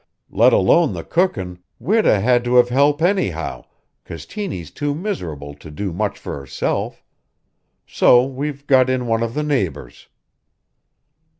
[0.31, 3.65] Let alone the cookin', we'd 'a' had to have help anyhow,
[4.03, 7.03] 'cause Tiny's too miserable to do much for herself.
[7.85, 10.07] So we've got in one of the neighbors."